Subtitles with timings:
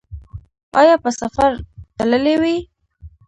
[0.79, 1.51] ایا په سفر
[1.97, 2.57] تللي وئ؟